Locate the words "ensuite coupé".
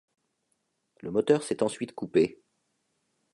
1.61-2.41